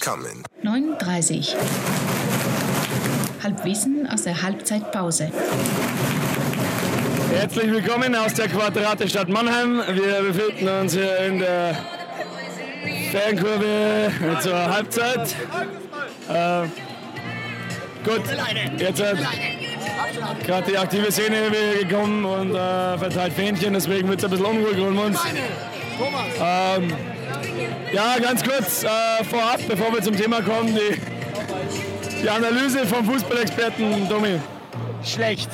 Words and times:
coming. 0.00 0.42
9.30 0.62 1.54
Halbwissen 3.42 4.08
aus 4.08 4.22
der 4.22 4.42
Halbzeitpause. 4.42 5.30
Herzlich 7.32 7.70
willkommen 7.70 8.14
aus 8.14 8.34
der 8.34 8.48
Quadrate 8.48 9.08
Stadt 9.08 9.28
Mannheim. 9.28 9.82
Wir 9.92 10.22
befinden 10.22 10.68
uns 10.68 10.92
hier 10.94 11.18
in 11.18 11.38
der 11.38 11.76
Fankurve 13.12 14.10
zur 14.40 14.74
Halbzeit. 14.74 15.36
Äh, 16.28 16.66
gut, 18.04 18.22
jetzt 18.78 19.02
hat 19.02 19.18
gerade 20.46 20.70
die 20.70 20.78
aktive 20.78 21.10
Szene 21.12 21.36
hier 21.50 21.84
gekommen 21.84 22.24
und 22.24 22.54
äh, 22.54 22.98
verteilt 22.98 23.32
Fähnchen, 23.32 23.74
deswegen 23.74 24.08
wird 24.08 24.18
es 24.18 24.24
ein 24.24 24.30
bisschen 24.30 24.46
unruhig 24.46 24.78
um 24.78 24.98
uns. 24.98 25.20
Ähm, 26.40 26.92
ja, 27.92 28.18
ganz 28.20 28.42
kurz 28.42 28.82
äh, 28.82 28.88
vorab, 29.24 29.60
bevor 29.68 29.92
wir 29.92 30.02
zum 30.02 30.16
Thema 30.16 30.42
kommen, 30.42 30.74
die, 30.74 31.00
die 32.22 32.28
Analyse 32.30 32.86
vom 32.86 33.04
Fußballexperten 33.04 34.08
Domi. 34.08 34.40
schlecht. 35.04 35.50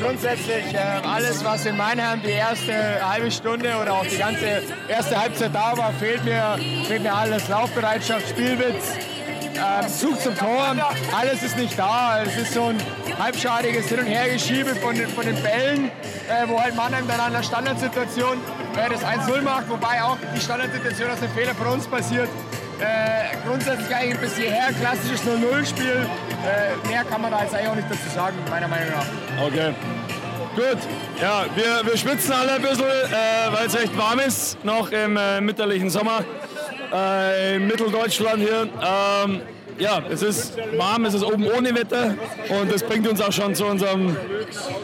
Grundsätzlich 0.00 0.74
äh, 0.74 0.78
alles, 1.06 1.44
was 1.44 1.66
in 1.66 1.76
Mannheim 1.76 2.20
die 2.22 2.30
erste 2.30 2.72
halbe 3.06 3.30
Stunde 3.30 3.74
oder 3.80 3.94
auch 3.94 4.06
die 4.06 4.18
ganze 4.18 4.62
erste 4.88 5.20
Halbzeit 5.20 5.54
da 5.54 5.76
war, 5.76 5.92
fehlt 5.94 6.24
mir, 6.24 6.58
fehlt 6.86 7.02
mir 7.02 7.14
alles. 7.14 7.48
Laufbereitschaft, 7.48 8.28
Spielwitz, 8.28 8.94
ähm, 9.56 9.88
Zug 9.88 10.20
zum 10.20 10.36
Tor, 10.36 10.74
alles 11.16 11.42
ist 11.42 11.56
nicht 11.56 11.78
da. 11.78 12.22
Es 12.22 12.36
ist 12.36 12.52
so 12.54 12.66
ein 12.66 12.78
halbschadiges 13.18 13.86
Hin- 13.88 14.00
und 14.00 14.06
Hergeschiebe 14.06 14.74
von, 14.76 14.94
den- 14.94 15.08
von 15.08 15.24
den 15.26 15.40
Bällen, 15.42 15.86
äh, 16.28 16.46
wo 16.48 16.60
halt 16.60 16.74
Mannheim 16.76 17.06
dann 17.08 17.20
an 17.20 17.32
der 17.32 17.42
Standardsituation 17.42 18.38
äh, 18.76 18.90
das 18.90 19.02
1-0 19.04 19.42
macht, 19.42 19.68
wobei 19.68 20.02
auch 20.02 20.16
die 20.34 20.40
Standardsituation 20.40 21.10
aus 21.10 21.20
dem 21.20 21.30
Fehler 21.32 21.54
von 21.54 21.68
uns 21.68 21.86
passiert. 21.86 22.28
Äh, 22.78 23.36
grundsätzlich 23.46 23.94
eigentlich 23.94 24.18
bis 24.20 24.36
hierher 24.36 24.70
klassisches 24.78 25.22
0-0-Spiel. 25.22 26.06
Äh, 26.44 26.88
mehr 26.88 27.04
kann 27.04 27.22
man 27.22 27.30
da 27.30 27.42
jetzt 27.42 27.54
eigentlich 27.54 27.68
auch 27.70 27.74
nicht 27.74 27.88
dazu 27.90 28.14
sagen, 28.14 28.36
meiner 28.50 28.68
Meinung 28.68 28.90
nach. 28.90 29.46
Okay. 29.46 29.74
Gut, 30.54 30.78
ja, 31.20 31.44
wir, 31.54 31.86
wir 31.90 31.96
schwitzen 31.98 32.32
alle 32.32 32.52
ein 32.54 32.62
bisschen, 32.62 32.84
äh, 32.84 33.52
weil 33.52 33.66
es 33.66 33.74
echt 33.74 33.96
warm 33.96 34.18
ist, 34.20 34.62
noch 34.64 34.90
im 34.90 35.16
äh, 35.18 35.38
mitterlichen 35.42 35.90
Sommer 35.90 36.24
äh, 36.92 37.56
in 37.56 37.66
Mitteldeutschland 37.66 38.42
hier. 38.42 38.68
Ähm, 38.80 39.40
ja, 39.78 40.02
es 40.10 40.22
ist 40.22 40.56
warm, 40.76 41.04
es 41.04 41.14
ist 41.14 41.22
oben 41.22 41.46
ohne 41.46 41.74
Wetter 41.74 42.14
und 42.48 42.72
das 42.72 42.82
bringt 42.82 43.06
uns 43.08 43.20
auch 43.20 43.32
schon 43.32 43.54
zu 43.54 43.66
unserem, 43.66 44.16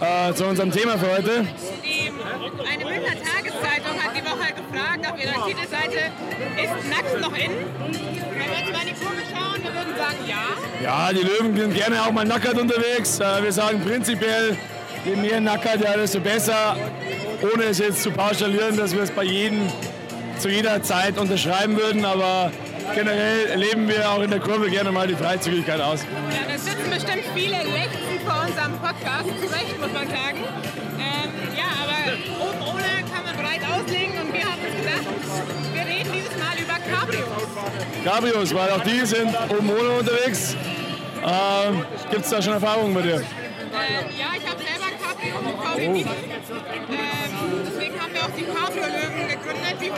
äh, 0.00 0.32
zu 0.34 0.46
unserem 0.46 0.72
Thema 0.72 0.98
für 0.98 1.12
heute. 1.16 1.46
Die, 1.84 2.10
eine 2.68 2.84
Münchner 2.84 3.14
Tageszeitung 3.14 4.02
hat 4.02 4.16
die 4.16 4.24
Woche 4.24 4.52
gefragt 4.52 5.12
auf 5.12 5.22
ihrer 5.22 5.46
Titelseite, 5.46 6.10
ist 6.56 6.90
nackt 6.90 7.20
noch 7.20 7.36
in? 7.36 7.50
Wenn 7.50 8.50
wir 8.50 8.58
jetzt 8.58 8.72
mal 8.72 8.82
in 8.82 8.88
die 8.88 9.00
Kurve 9.00 9.22
schauen, 9.30 9.62
wir 9.62 9.74
würden 9.74 9.96
sagen 9.96 10.18
ja. 10.26 10.50
Ja, 10.82 11.12
die 11.12 11.22
Löwen 11.22 11.56
sind 11.56 11.74
gerne 11.74 12.02
auch 12.02 12.10
mal 12.10 12.24
nackert 12.24 12.58
unterwegs. 12.58 13.20
Äh, 13.20 13.42
wir 13.42 13.52
sagen 13.52 13.80
prinzipiell, 13.84 14.56
je 15.04 15.16
mehr 15.16 15.40
nackert, 15.40 15.82
ja, 15.84 15.96
desto 15.96 16.20
besser. 16.20 16.76
Ohne 17.54 17.64
es 17.64 17.78
jetzt 17.78 18.02
zu 18.02 18.10
pauschalieren, 18.10 18.76
dass 18.76 18.94
wir 18.94 19.02
es 19.02 19.10
bei 19.10 19.24
jedem 19.24 19.68
zu 20.40 20.48
jeder 20.48 20.82
Zeit 20.82 21.18
unterschreiben 21.18 21.76
würden, 21.76 22.04
aber 22.04 22.50
generell 22.94 23.58
leben 23.58 23.86
wir 23.88 24.10
auch 24.10 24.22
in 24.22 24.30
der 24.30 24.40
Kurve 24.40 24.70
gerne 24.70 24.90
mal 24.90 25.06
die 25.06 25.14
Freizügigkeit 25.14 25.80
aus. 25.80 26.00
Ja, 26.02 26.50
da 26.50 26.58
sitzen 26.58 26.90
bestimmt 26.90 27.24
viele 27.34 27.56
lechzen 27.56 28.16
vor 28.24 28.46
unserem 28.46 28.78
Podcast, 28.78 29.26
zu 29.26 29.46
Recht 29.52 29.78
muss 29.78 29.92
man 29.92 30.08
sagen. 30.08 30.38
Ähm, 30.98 31.30
ja, 31.54 31.68
aber 31.84 32.48
oben 32.48 32.60
ohne 32.72 33.12
kann 33.12 33.24
man 33.24 33.36
breit 33.36 33.60
auslegen 33.70 34.14
und 34.18 34.32
wir 34.32 34.44
haben 34.44 34.60
uns 34.64 34.76
gedacht, 34.80 35.74
wir 35.74 35.82
reden 35.82 36.10
dieses 36.14 36.36
Mal 36.38 36.56
über 36.56 36.78
Cabrios. 36.88 37.48
Cabrios, 38.04 38.54
weil 38.54 38.70
auch 38.70 38.82
die 38.82 39.04
sind 39.04 39.36
oben 39.50 39.70
ohne 39.70 39.90
unterwegs. 39.98 40.56
Ähm, 41.22 41.84
Gibt 42.10 42.24
es 42.24 42.30
da 42.30 42.40
schon 42.40 42.54
Erfahrungen 42.54 42.94
bei 42.94 43.02
dir? 43.02 43.16
Ähm, 43.16 44.06
ja, 44.18 44.26
ich 44.36 44.48
habe 44.48 44.58
selber 44.58 44.90
Cabrio 44.98 45.40
mit 45.42 45.56
VW 45.62 45.88
Beetle. 45.92 46.30
Ähm, 46.90 47.62
deswegen 47.66 48.00
haben 48.00 48.12
wir 48.12 48.22
auch 48.22 48.34
die 48.36 48.44
Cabrio-Löwen 48.44 49.28
gegründet, 49.28 49.76
wie 49.78 49.89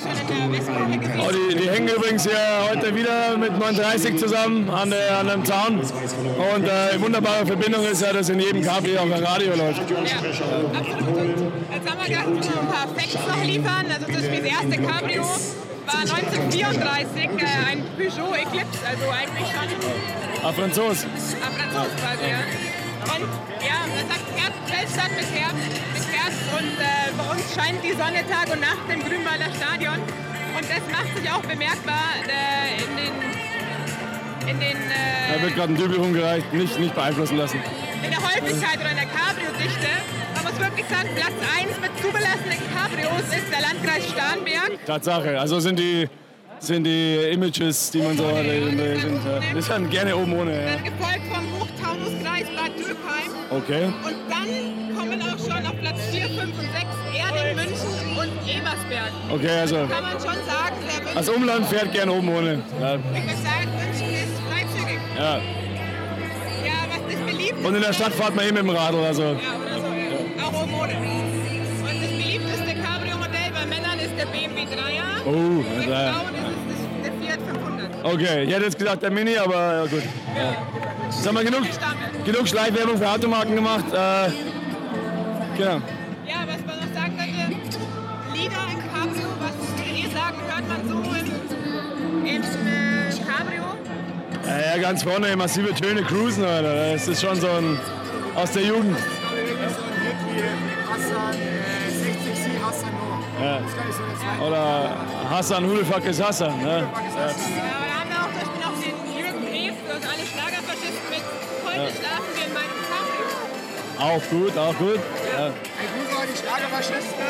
Oh, 0.00 1.30
die, 1.32 1.56
die 1.56 1.70
hängen 1.70 1.88
übrigens 1.88 2.22
hier 2.22 2.38
heute 2.70 2.94
wieder 2.94 3.36
mit 3.36 3.58
39 3.58 4.16
zusammen 4.18 4.70
an, 4.70 4.90
der, 4.90 5.18
an 5.18 5.28
einem 5.28 5.44
Zaun. 5.44 5.80
Und 5.80 6.64
äh, 6.66 6.70
eine 6.92 7.00
wunderbare 7.00 7.44
Verbindung 7.44 7.84
ist 7.84 8.02
ja, 8.02 8.12
dass 8.12 8.28
in 8.28 8.38
jedem 8.38 8.62
Cabrio 8.62 9.00
auch 9.00 9.10
ein 9.10 9.24
Radio 9.24 9.54
läuft. 9.56 9.82
Ja, 9.90 9.96
absolut. 10.78 11.52
Jetzt 11.72 11.90
haben 11.90 12.00
wir 12.00 12.08
wir 12.08 12.24
wollen 12.26 12.38
ein 12.38 12.68
paar 12.68 12.88
Facts 12.94 13.14
noch 13.14 13.44
liefern. 13.44 13.86
Also 13.92 14.06
Beispiel 14.06 14.40
das 14.40 14.50
erste 14.50 14.82
Cabrio 14.82 15.22
war 15.22 16.00
1934 16.00 17.24
äh, 17.24 17.70
ein 17.70 17.84
Peugeot 17.96 18.34
Eclipse, 18.34 18.78
also 18.86 19.04
eigentlich 19.10 19.48
schon 19.48 20.44
Ah, 20.44 20.52
Franzos. 20.52 21.04
ein 21.04 21.10
Franzos 21.58 21.90
quasi. 21.98 22.30
Ja. 22.30 22.38
Und 23.14 23.24
ja, 23.66 23.78
man 23.88 24.06
sagt 24.06 24.28
Weltstadt 24.70 25.10
mit 25.16 25.26
Herz, 25.34 25.54
mit 25.54 25.74
Herz 25.94 25.97
und 26.56 26.74
äh, 26.80 27.12
bei 27.16 27.24
uns 27.30 27.42
scheint 27.54 27.82
die 27.84 27.92
Sonne 27.92 28.22
Tag 28.28 28.52
und 28.52 28.60
Nacht 28.60 28.86
im 28.92 29.00
Grünwalder 29.00 29.50
Stadion. 29.56 29.98
Und 30.56 30.64
das 30.64 30.82
macht 30.90 31.16
sich 31.16 31.30
auch 31.30 31.42
bemerkbar 31.42 32.14
äh, 32.26 32.82
in 32.82 32.96
den, 32.96 33.14
in 34.48 34.60
den 34.60 34.76
äh, 34.76 35.36
Da 35.36 35.42
wird 35.42 35.54
gerade 35.54 35.72
ein 35.72 35.76
Dübel 35.76 35.98
rumgereicht, 35.98 36.52
nicht, 36.52 36.78
nicht 36.78 36.94
beeinflussen 36.94 37.36
lassen. 37.36 37.60
in 38.02 38.10
der 38.10 38.18
Häufigkeit 38.20 38.80
oder 38.80 38.90
in 38.90 38.96
der 38.96 39.06
Cabrio-Dichte. 39.06 39.88
Man 40.34 40.44
muss 40.44 40.58
wirklich 40.60 40.86
sagen, 40.88 41.08
Platz 41.14 41.36
1 41.58 41.80
mit 41.80 41.90
zugelassenen 42.02 42.58
Cabrios 42.74 43.22
ist 43.30 43.52
der 43.52 43.60
Landkreis 43.60 44.04
Starnberg. 44.10 44.86
Tatsache. 44.86 45.38
Also 45.40 45.60
sind 45.60 45.78
die, 45.78 46.08
sind 46.60 46.84
die 46.84 47.16
Images, 47.32 47.90
die 47.90 47.98
man 48.02 48.16
so 48.16 48.26
hat, 48.26 48.44
die 48.44 49.00
sind, 49.00 49.20
äh, 49.56 49.60
sind 49.60 49.90
gerne 49.90 50.16
oben 50.16 50.32
ohne. 50.32 50.52
Ja. 50.52 50.72
Dann 50.74 50.84
gefolgt 50.84 51.24
vom 51.32 51.60
Hochtaunuskreis 51.60 52.46
Bad 52.56 52.78
Dürkheim. 52.78 53.30
Okay. 53.50 53.84
Und 54.04 54.16
dann 54.28 54.67
Okay, 59.30 59.60
also 59.60 59.76
Kann 59.76 60.02
man 60.02 60.12
schon 60.12 60.22
sagen, 60.22 60.76
der 61.06 61.14
das 61.14 61.28
Umland 61.28 61.66
fährt 61.66 61.92
gerne 61.92 62.12
oben 62.12 62.28
ohne. 62.28 62.62
Ja. 62.80 62.94
ich 62.94 63.00
würde 63.02 63.42
sagen, 63.42 63.70
München 63.76 64.14
ist 64.14 64.38
freizügig. 64.48 64.98
ja. 65.16 65.34
Ja, 66.64 66.72
was 66.90 67.12
ist 67.14 67.26
beliebt? 67.26 67.64
Und 67.66 67.74
in 67.74 67.80
der 67.82 67.92
Stadt 67.92 68.12
fahrt 68.12 68.34
man 68.36 68.44
eh 68.46 68.52
mit 68.52 68.62
dem 68.62 68.70
Radl. 68.70 69.04
Also. 69.04 69.22
Ja, 69.22 69.28
oder 69.30 69.36
so, 69.80 69.86
ja. 69.94 70.44
Auch 70.46 70.62
oben 70.62 70.74
ohne. 70.74 70.92
Und 70.94 72.02
das 72.02 72.10
beliebteste 72.10 72.74
Cabrio-Modell 72.82 73.50
bei 73.52 73.66
Männern 73.66 73.98
ist 73.98 74.14
der 74.18 74.26
BMW 74.26 74.62
3er. 74.62 75.26
Oh, 75.26 75.64
Bei 75.86 75.90
ja. 75.90 76.12
Frauen 76.12 76.34
ist 76.34 76.72
es 76.72 77.02
der 77.02 77.12
Fiat 77.12 77.40
500. 77.48 78.04
Okay, 78.14 78.44
ich 78.44 78.54
hätte 78.54 78.64
jetzt 78.64 78.78
gesagt 78.78 79.02
der 79.02 79.10
Mini, 79.10 79.36
aber 79.36 79.74
ja, 79.74 79.82
gut. 79.86 80.02
Ja. 80.36 80.56
Jetzt 81.10 81.26
haben 81.26 81.36
wir 81.36 81.44
genug, 81.44 81.62
genug 82.24 82.46
Schleichwerbung 82.48 82.96
für 82.98 83.08
Automarken 83.08 83.54
gemacht. 83.56 83.84
Äh, 83.92 84.30
genau. 85.56 85.80
Ja, 86.26 86.44
was 86.46 86.64
man 86.66 86.76
noch 86.76 86.94
sagen 86.94 87.16
könnte, 87.18 87.56
Lieder 88.34 88.64
im 88.72 88.80
Cabrio, 88.92 89.28
was 89.40 89.54
würdet 89.78 90.04
ihr 90.04 90.10
sagen, 90.10 90.38
hört 90.46 90.68
man 90.68 90.88
so 90.88 90.94
im, 91.18 92.26
im 92.26 92.42
äh, 92.42 93.10
Cabrio? 93.26 93.64
Ja, 94.46 94.76
ja, 94.76 94.82
ganz 94.82 95.02
vorne 95.02 95.36
massive 95.36 95.74
Töne 95.74 96.02
cruisen, 96.02 96.44
Alter. 96.44 96.92
Das 96.92 97.08
ist 97.08 97.20
schon 97.20 97.40
so 97.40 97.48
ein 97.48 97.78
aus 98.34 98.52
der 98.52 98.62
Jugend. 98.62 98.96
Ja. 103.40 103.60
Oder 104.44 104.90
Hassan, 105.30 105.68
who 105.68 105.76
the 105.76 105.84
fuck 105.84 106.04
is 106.04 106.20
Hassan? 106.20 106.58
Ne? 106.58 106.64
Ja, 106.64 106.78
aber 106.78 106.90
da 107.86 107.94
haben 108.00 108.10
wir 108.10 108.18
auch 108.18 108.28
zum 108.28 108.40
Beispiel 108.40 108.60
noch 108.60 108.76
den 108.82 108.96
Jürgen 109.16 109.40
Brief 109.46 109.74
uns 109.94 110.04
alle 110.04 110.24
Schlagerfaschisten 110.26 111.06
mit 111.10 111.22
Heute 111.64 111.92
schlafen 111.96 112.30
wir 112.34 112.46
in 112.46 112.52
meinem 112.52 112.78
Cabrio. 112.88 113.26
Auch 113.98 114.22
gut, 114.30 114.58
auch 114.58 114.76
gut. 114.78 115.00
Ja. 115.36 115.52
Die 116.28 116.36
Schlagerfaschisten. 116.36 117.24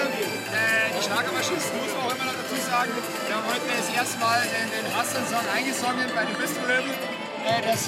Äh, 0.51 0.91
die 0.91 1.03
Schlagerfaschisten 1.07 1.75
muss 1.79 1.93
man 1.95 2.03
auch 2.07 2.15
immer 2.19 2.27
noch 2.27 2.39
dazu 2.43 2.59
sagen. 2.59 2.91
Wir 3.27 3.35
haben 3.37 3.47
heute 3.47 3.63
das 3.71 3.89
erste 3.95 4.19
Mal 4.19 4.43
den, 4.43 4.69
den 4.75 4.87
Hassan-Song 4.91 5.47
eingesungen 5.55 6.07
bei 6.15 6.25
den 6.27 6.35
Bistro-Löwen. 6.35 6.91
Äh, 7.47 7.63
das, 7.63 7.87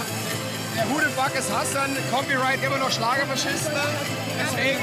der 0.76 0.86
Hudeback 0.86 1.34
ist 1.34 1.50
Hassan, 1.50 1.90
Copyright 2.14 2.62
immer 2.62 2.78
noch 2.78 2.90
Schlagerfaschisten. 2.90 3.74
Deswegen, 4.38 4.80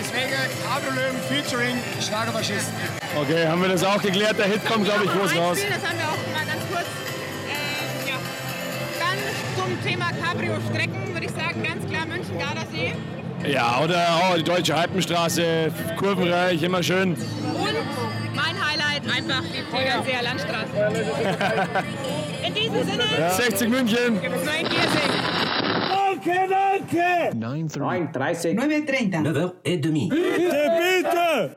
deswegen 0.00 0.40
Cabrio-Löwen 0.64 1.20
featuring 1.28 1.76
Schlagerfaschisten. 2.00 2.72
Okay, 3.16 3.46
haben 3.46 3.60
wir 3.60 3.68
das 3.68 3.84
auch 3.84 4.00
geklärt? 4.00 4.38
Der 4.38 4.46
Hit 4.46 4.64
kommt, 4.64 4.84
glaube 4.88 5.04
ich, 5.04 5.10
groß 5.12 5.36
raus. 5.36 5.58
Einspielen, 5.58 5.76
Das 5.76 5.84
haben 5.84 5.98
wir 6.00 6.08
auch 6.08 6.22
mal 6.32 6.46
ganz 6.48 6.64
kurz. 6.72 6.88
Ähm, 7.44 8.08
ja. 8.08 8.16
Dann 8.96 9.18
zum 9.52 9.70
Thema 9.84 10.08
Cabrio-Strecken 10.16 11.12
würde 11.12 11.26
ich 11.26 11.32
sagen, 11.36 11.62
ganz 11.62 11.84
klar 11.84 12.06
München-Gardasee. 12.06 12.94
Ja, 13.46 13.80
oder 13.82 14.30
oh, 14.32 14.36
die 14.36 14.42
deutsche 14.42 14.74
Alpenstraße, 14.74 15.70
kurvenreich, 15.96 16.62
immer 16.62 16.82
schön. 16.82 17.12
Und 17.12 17.18
mein 18.34 18.56
Highlight 18.56 19.02
einfach 19.04 19.42
die 19.44 19.62
Tegernseer 19.76 20.22
Landstraße. 20.22 20.76
In 22.46 22.54
diesem 22.54 22.82
Sinne, 22.84 23.04
60 23.36 23.68
München. 23.68 24.20
gibt's 24.20 24.44
nur 24.44 24.52
ein 24.52 24.68
Giersing. 24.68 25.08
9h30. 27.34 28.54
9h30. 28.54 29.24
9h30. 29.24 31.56